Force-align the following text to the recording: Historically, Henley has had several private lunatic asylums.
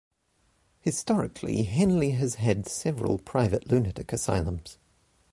Historically, 0.79 1.61
Henley 1.61 2.09
has 2.13 2.33
had 2.33 2.65
several 2.67 3.19
private 3.19 3.69
lunatic 3.69 4.11
asylums. 4.11 4.79